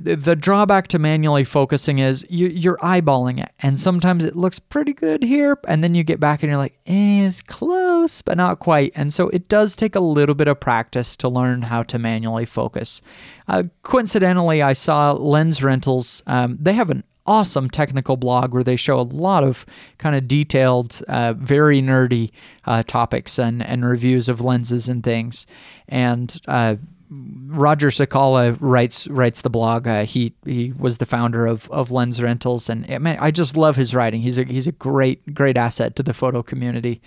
[0.00, 4.92] the drawback to manually focusing is you, are eyeballing it, and sometimes it looks pretty
[4.92, 8.58] good here, and then you get back and you're like, eh, it's close, but not
[8.58, 8.92] quite.
[8.94, 12.44] And so it does take a little bit of practice to learn how to manually
[12.44, 13.02] focus.
[13.48, 16.22] Uh, coincidentally, I saw Lens Rentals.
[16.26, 19.64] Um, they have an awesome technical blog where they show a lot of
[19.98, 22.30] kind of detailed, uh, very nerdy
[22.64, 25.46] uh, topics and, and reviews of lenses and things.
[25.88, 26.76] And uh,
[27.14, 29.86] Roger Cicala writes writes the blog.
[29.86, 33.56] Uh, he he was the founder of, of Lens Rentals, and eh, man, I just
[33.56, 34.22] love his writing.
[34.22, 37.02] He's a he's a great great asset to the photo community.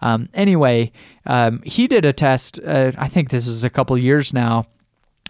[0.00, 0.92] Um, anyway,
[1.24, 2.58] um, he did a test.
[2.64, 4.66] Uh, I think this is a couple years now,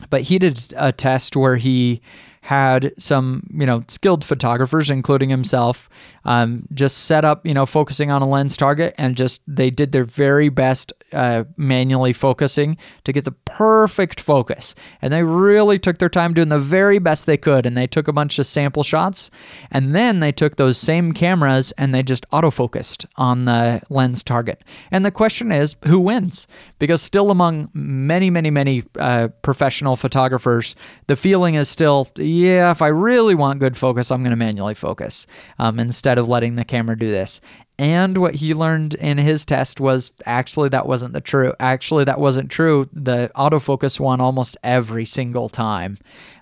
[0.08, 2.00] but he did a test where he
[2.44, 5.88] had some, you know, skilled photographers, including himself,
[6.26, 9.92] um, just set up, you know, focusing on a lens target and just they did
[9.92, 14.74] their very best uh, manually focusing to get the perfect focus.
[15.00, 17.66] And they really took their time doing the very best they could.
[17.66, 19.30] And they took a bunch of sample shots.
[19.70, 24.62] And then they took those same cameras and they just autofocused on the lens target.
[24.90, 26.46] And the question is who wins?
[26.78, 30.74] Because still among many, many, many uh, professional photographers,
[31.06, 34.74] the feeling is still, yeah, if I really want good focus, I'm going to manually
[34.74, 35.26] focus
[35.58, 37.40] um, instead of letting the camera do this.
[37.76, 41.52] And what he learned in his test was actually that wasn't the true.
[41.58, 42.88] Actually, that wasn't true.
[42.92, 45.98] The autofocus won almost every single time.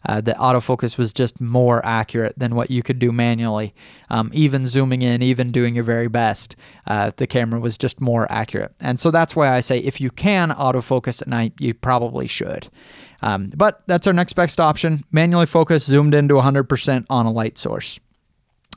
[0.07, 3.75] Uh, the autofocus was just more accurate than what you could do manually.
[4.11, 6.55] Um, even zooming in, even doing your very best,
[6.87, 8.75] uh, the camera was just more accurate.
[8.81, 12.69] And so that's why I say if you can autofocus at night, you probably should.
[13.23, 17.57] Um, but that's our next best option manually focus, zoomed into 100% on a light
[17.57, 17.99] source.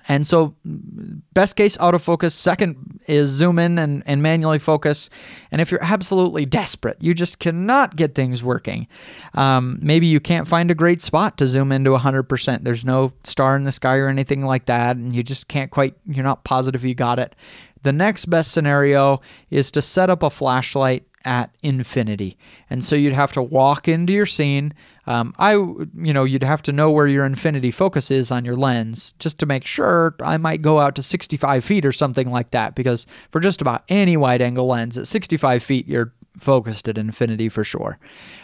[0.07, 2.33] And so, best case autofocus.
[2.33, 5.09] Second is zoom in and, and manually focus.
[5.51, 8.87] And if you're absolutely desperate, you just cannot get things working.
[9.33, 12.63] Um, maybe you can't find a great spot to zoom into 100%.
[12.63, 14.95] There's no star in the sky or anything like that.
[14.95, 17.35] And you just can't quite, you're not positive you got it.
[17.81, 22.37] The next best scenario is to set up a flashlight at infinity.
[22.69, 24.73] And so you'd have to walk into your scene.
[25.07, 28.55] Um, I, you know, you'd have to know where your infinity focus is on your
[28.55, 30.15] lens just to make sure.
[30.21, 33.83] I might go out to 65 feet or something like that because for just about
[33.89, 37.97] any wide angle lens at 65 feet, you're focused at infinity for sure.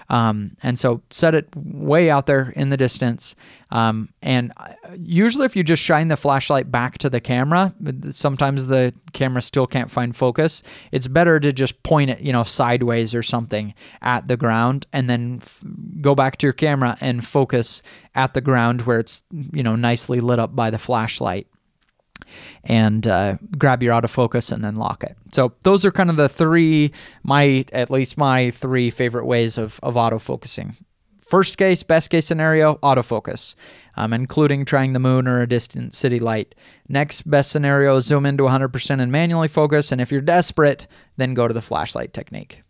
[0.09, 3.35] Um, and so set it way out there in the distance.
[3.69, 7.73] Um, and uh, usually, if you just shine the flashlight back to the camera,
[8.09, 10.63] sometimes the camera still can't find focus.
[10.91, 15.09] It's better to just point it, you know, sideways or something at the ground, and
[15.09, 15.63] then f-
[16.01, 17.81] go back to your camera and focus
[18.13, 19.23] at the ground where it's,
[19.53, 21.47] you know, nicely lit up by the flashlight
[22.63, 25.17] and uh, grab your autofocus and then lock it.
[25.31, 26.91] So those are kind of the three,
[27.23, 30.75] my at least my three favorite ways of, of autofocusing.
[31.19, 33.55] First case, best case scenario, autofocus,
[33.95, 36.55] um, including trying the moon or a distant city light.
[36.89, 39.93] Next best scenario, zoom into 100% and manually focus.
[39.93, 42.63] And if you're desperate, then go to the flashlight technique.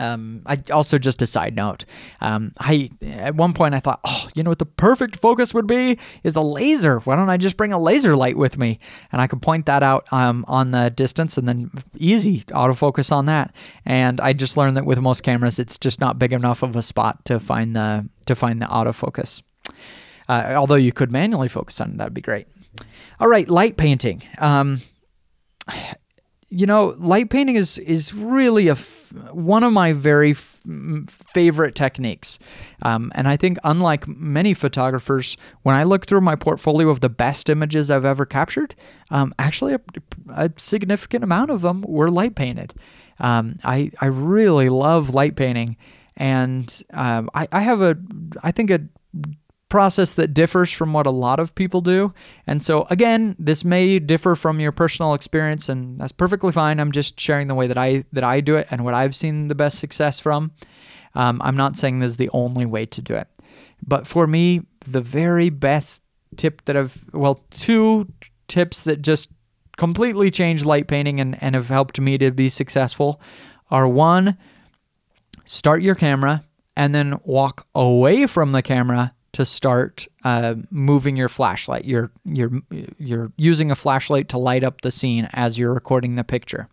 [0.00, 1.84] Um, I also just a side note.
[2.20, 5.66] Um, I at one point I thought, oh, you know what the perfect focus would
[5.66, 7.00] be is a laser.
[7.00, 8.80] Why don't I just bring a laser light with me
[9.12, 13.26] and I could point that out um, on the distance and then easy autofocus on
[13.26, 13.54] that.
[13.84, 16.82] And I just learned that with most cameras, it's just not big enough of a
[16.82, 19.42] spot to find the to find the autofocus.
[20.28, 22.46] Uh, although you could manually focus on it, that'd be great.
[23.18, 24.22] All right, light painting.
[26.52, 30.60] You know, light painting is is really a f- one of my very f-
[31.08, 32.40] favorite techniques,
[32.82, 37.08] um, and I think unlike many photographers, when I look through my portfolio of the
[37.08, 38.74] best images I've ever captured,
[39.10, 39.80] um, actually a,
[40.34, 42.74] a, significant amount of them were light painted.
[43.20, 45.76] Um, I I really love light painting,
[46.16, 47.96] and um, I I have a
[48.42, 48.80] I think a
[49.70, 52.12] process that differs from what a lot of people do.
[52.46, 56.78] And so, again, this may differ from your personal experience, and that's perfectly fine.
[56.78, 59.48] I'm just sharing the way that I that I do it and what I've seen
[59.48, 60.52] the best success from.
[61.14, 63.28] Um, I'm not saying this is the only way to do it,
[63.82, 66.02] but for me, the very best
[66.36, 68.12] tip that I've well, two
[68.48, 69.30] tips that just
[69.78, 73.20] completely changed light painting and, and have helped me to be successful
[73.70, 74.36] are one,
[75.44, 76.44] start your camera
[76.76, 81.84] and then walk away from the camera to start uh, moving your flashlight.
[81.84, 82.50] You're you're
[82.98, 86.68] you're using a flashlight to light up the scene as you're recording the picture.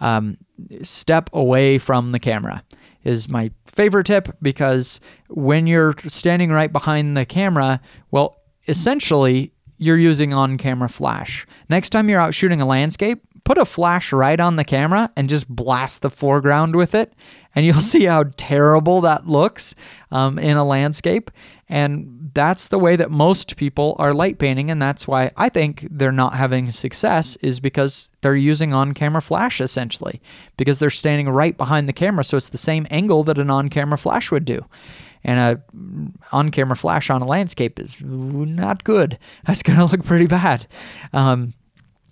[0.00, 0.38] Um,
[0.82, 2.64] step away from the camera
[3.04, 7.80] is my favorite tip because when you're standing right behind the camera,
[8.10, 11.46] well, essentially you're using on-camera flash.
[11.68, 15.28] Next time you're out shooting a landscape, put a flash right on the camera and
[15.28, 17.14] just blast the foreground with it,
[17.54, 19.74] and you'll see how terrible that looks
[20.10, 21.30] um, in a landscape.
[21.68, 25.86] And that's the way that most people are light painting, and that's why I think
[25.88, 30.20] they're not having success is because they're using on-camera flash essentially
[30.56, 33.98] because they're standing right behind the camera, so it's the same angle that an on-camera
[33.98, 34.64] flash would do.
[35.22, 35.62] And a
[36.32, 39.18] on-camera flash on a landscape is not good.
[39.44, 40.66] That's gonna look pretty bad.
[41.12, 41.54] Um,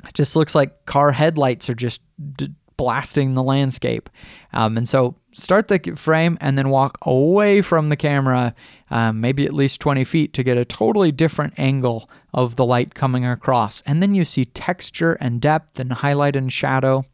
[0.06, 2.00] it just looks like car headlights are just
[2.36, 4.08] d- blasting the landscape.
[4.52, 8.54] Um, and so start the frame and then walk away from the camera,
[8.90, 12.94] um, maybe at least 20 feet, to get a totally different angle of the light
[12.94, 13.80] coming across.
[13.82, 17.04] And then you see texture and depth and highlight and shadow.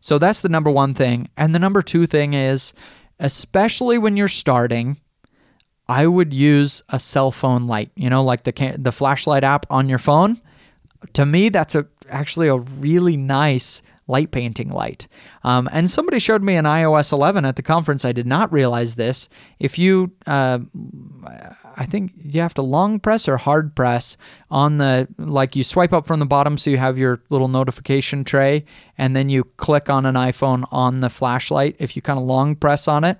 [0.00, 1.28] So that's the number one thing.
[1.36, 2.72] And the number two thing is,
[3.18, 4.98] especially when you're starting,
[5.88, 9.88] I would use a cell phone light, you know, like the the flashlight app on
[9.88, 10.40] your phone.
[11.12, 15.06] To me, that's a actually a really nice light painting light.
[15.42, 18.04] Um, and somebody showed me an iOS 11 at the conference.
[18.04, 19.28] I did not realize this.
[19.58, 20.60] If you, uh,
[21.76, 24.16] I think you have to long press or hard press
[24.50, 28.24] on the, like you swipe up from the bottom so you have your little notification
[28.24, 28.64] tray,
[28.98, 31.76] and then you click on an iPhone on the flashlight.
[31.78, 33.18] If you kind of long press on it,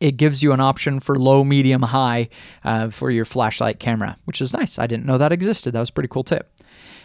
[0.00, 2.30] it gives you an option for low, medium, high
[2.64, 4.78] uh, for your flashlight camera, which is nice.
[4.78, 5.74] I didn't know that existed.
[5.74, 6.50] That was a pretty cool tip.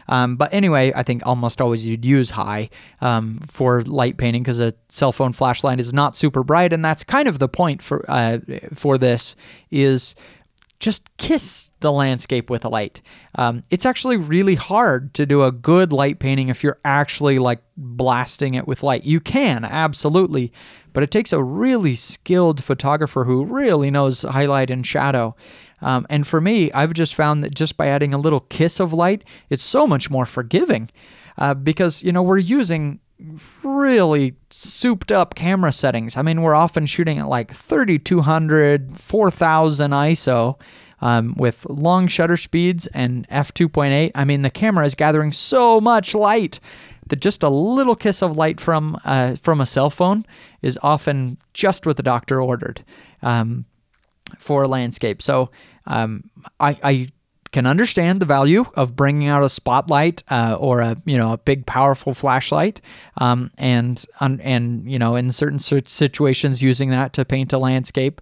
[0.08, 2.70] Um, but anyway, I think almost always you'd use high
[3.02, 7.04] um, for light painting because a cell phone flashlight is not super bright, and that's
[7.04, 8.40] kind of the point for uh,
[8.74, 9.36] for this
[9.72, 10.16] is
[10.80, 13.02] just kiss the landscape with a light.
[13.36, 17.62] Um, it's actually really hard to do a good light painting if you're actually like
[17.78, 19.04] blasting it with light.
[19.06, 20.52] You can, absolutely,
[20.94, 25.36] but it takes a really skilled photographer who really knows highlight and shadow.
[25.86, 28.92] Um, and for me, I've just found that just by adding a little kiss of
[28.92, 30.90] light, it's so much more forgiving
[31.38, 33.00] uh, because, you know, we're using
[33.62, 36.18] really souped up camera settings.
[36.18, 40.60] I mean, we're often shooting at like 3200, 4000 ISO.
[41.02, 46.16] Um, with long shutter speeds and f2.8, I mean the camera is gathering so much
[46.16, 46.62] light
[47.08, 50.26] that just a little kiss of light from uh, from a cell phone
[50.62, 52.84] is often just what the doctor ordered.
[53.22, 53.66] Um,
[54.38, 55.22] for a landscape.
[55.22, 55.50] So
[55.88, 56.30] um,
[56.60, 57.08] I, I
[57.52, 61.38] can understand the value of bringing out a spotlight uh, or a you know a
[61.38, 62.82] big powerful flashlight,
[63.18, 68.22] um, and and you know in certain situations using that to paint a landscape,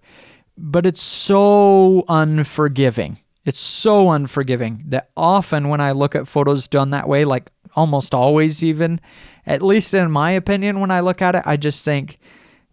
[0.56, 3.18] but it's so unforgiving.
[3.44, 8.14] It's so unforgiving that often when I look at photos done that way, like almost
[8.14, 9.00] always, even
[9.46, 12.18] at least in my opinion, when I look at it, I just think,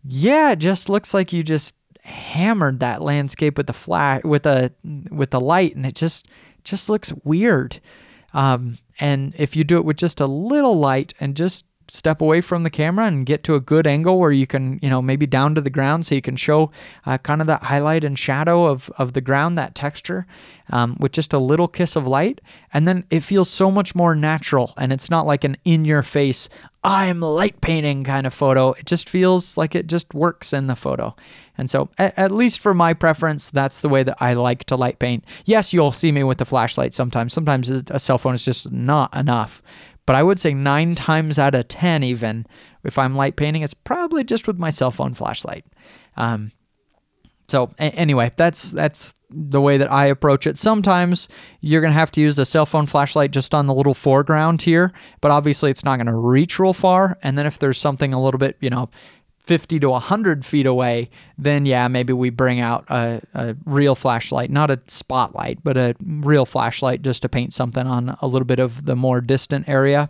[0.03, 4.71] yeah, it just looks like you just hammered that landscape with the flash with a
[5.09, 6.27] with the light and it just
[6.63, 7.79] just looks weird.
[8.33, 12.39] Um, and if you do it with just a little light and just step away
[12.39, 15.27] from the camera and get to a good angle where you can, you know, maybe
[15.27, 16.71] down to the ground so you can show
[17.05, 20.25] uh, kind of that highlight and shadow of, of the ground, that texture,
[20.69, 22.39] um, with just a little kiss of light.
[22.73, 26.01] And then it feels so much more natural and it's not like an in your
[26.01, 26.47] face,
[26.83, 28.71] I'm light painting kind of photo.
[28.71, 31.15] It just feels like it just works in the photo.
[31.57, 34.75] And so, at, at, least for my preference, that's the way that I like to
[34.75, 35.23] light paint.
[35.45, 37.33] Yes, you'll see me with the flashlight sometimes.
[37.33, 39.61] Sometimes a cell phone is just not enough.
[40.11, 42.45] But I would say nine times out of 10, even
[42.83, 45.63] if I'm light painting, it's probably just with my cell phone flashlight.
[46.17, 46.51] Um,
[47.47, 50.57] so a- anyway, that's that's the way that I approach it.
[50.57, 51.29] Sometimes
[51.61, 54.91] you're gonna have to use a cell phone flashlight just on the little foreground here,
[55.21, 57.17] but obviously it's not gonna reach real far.
[57.23, 58.89] And then if there's something a little bit, you know,
[59.51, 64.49] 50 to 100 feet away, then yeah, maybe we bring out a, a, real flashlight,
[64.49, 68.59] not a spotlight, but a real flashlight just to paint something on a little bit
[68.59, 70.09] of the more distant area.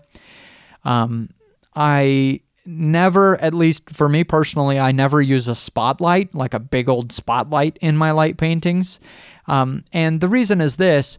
[0.86, 1.32] Um,
[1.76, 6.88] I never, at least for me personally, I never use a spotlight, like a big
[6.88, 9.00] old spotlight in my light paintings.
[9.48, 11.18] Um, and the reason is this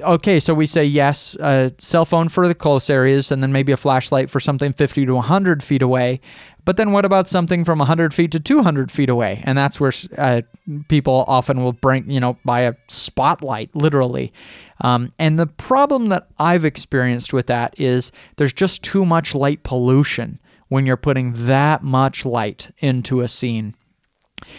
[0.00, 3.72] okay, so we say yes, a cell phone for the close areas, and then maybe
[3.72, 6.20] a flashlight for something 50 to 100 feet away.
[6.64, 9.42] But then what about something from 100 feet to 200 feet away?
[9.44, 10.42] And that's where uh,
[10.88, 14.32] people often will bring, you know, buy a spotlight, literally.
[14.80, 19.62] Um, and the problem that I've experienced with that is there's just too much light
[19.62, 20.38] pollution
[20.68, 23.74] when you're putting that much light into a scene.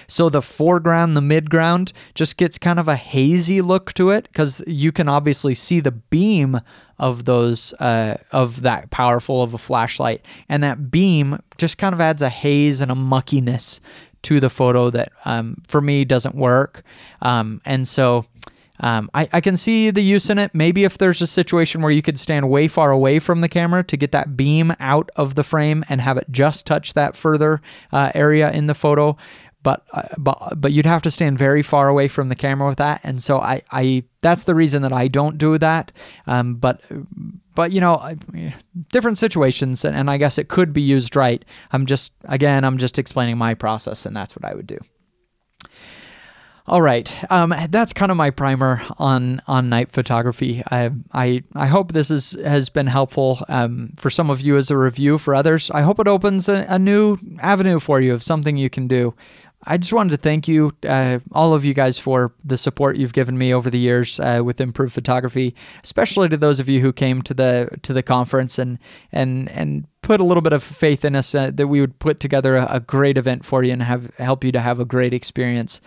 [0.08, 4.64] So the foreground, the midground just gets kind of a hazy look to it because
[4.68, 6.60] you can obviously see the beam
[7.00, 12.02] of those uh, of that powerful of a flashlight, and that beam just kind of
[12.02, 13.80] adds a haze and a muckiness
[14.24, 16.84] to the photo that um, for me doesn't work.
[17.22, 18.26] Um, and so
[18.82, 20.54] um, I, I can see the use in it.
[20.54, 23.84] Maybe if there's a situation where you could stand way far away from the camera
[23.84, 27.62] to get that beam out of the frame and have it just touch that further
[27.94, 29.16] uh, area in the photo
[29.64, 32.78] but uh, but but you'd have to stand very far away from the camera with
[32.78, 35.92] that and so i i that's the reason that i don't do that
[36.28, 36.82] um, but
[37.56, 38.16] but you know
[38.90, 42.78] different situations and, and i guess it could be used right i'm just again i'm
[42.78, 44.80] just explaining my process and that's what i would do
[46.68, 50.64] all right, um, that's kind of my primer on on night photography.
[50.70, 54.70] I I, I hope this is has been helpful um, for some of you as
[54.70, 55.18] a review.
[55.18, 58.70] For others, I hope it opens a, a new avenue for you of something you
[58.70, 59.16] can do.
[59.64, 63.14] I just wanted to thank you, uh, all of you guys, for the support you've
[63.14, 65.54] given me over the years uh, with Improve Photography,
[65.84, 68.80] especially to those of you who came to the to the conference and
[69.12, 72.20] and and put a little bit of faith in us uh, that we would put
[72.20, 75.14] together a, a, great event for you and have help you to have a great
[75.14, 75.80] experience.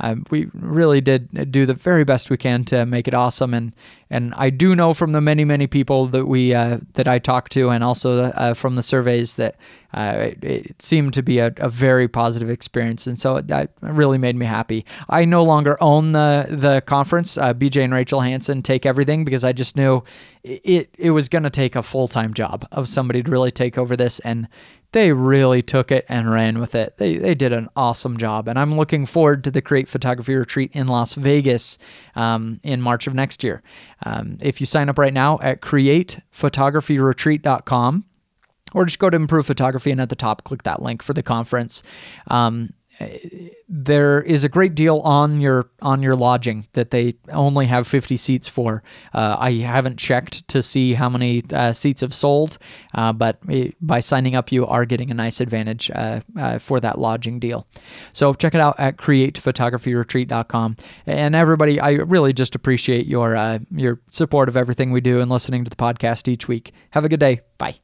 [0.00, 3.74] Um, we really did do the very best we can to make it awesome, and
[4.10, 7.52] and I do know from the many many people that we uh, that I talked
[7.52, 9.56] to, and also uh, from the surveys that
[9.92, 14.18] uh, it, it, seemed to be a, a, very positive experience, and so that really
[14.18, 14.84] made me happy.
[15.08, 17.36] I no longer own the the conference.
[17.36, 20.04] Uh, BJ and Rachel Hanson take everything because I just knew
[20.44, 23.76] it it was going to take a full time job of somebody to really take
[23.76, 24.46] over this, and
[24.92, 26.96] they really took it and ran with it.
[26.96, 28.48] They, they did an awesome job.
[28.48, 31.76] And I'm looking forward to the Create Photography Retreat in Las Vegas
[32.14, 33.62] um, in March of next year.
[34.04, 38.04] Um, if you sign up right now at createphotographyretreat.com,
[38.74, 41.22] or just go to Improve Photography and at the top click that link for the
[41.22, 41.82] conference.
[42.28, 42.74] Um,
[43.68, 48.16] there is a great deal on your on your lodging that they only have 50
[48.16, 48.82] seats for.
[49.12, 52.58] Uh, I haven't checked to see how many uh, seats have sold,
[52.94, 53.40] uh, but
[53.80, 57.66] by signing up, you are getting a nice advantage uh, uh, for that lodging deal.
[58.12, 60.76] So check it out at createphotographyretreat.com.
[61.06, 65.30] And everybody, I really just appreciate your uh, your support of everything we do and
[65.30, 66.72] listening to the podcast each week.
[66.90, 67.42] Have a good day.
[67.58, 67.76] Bye.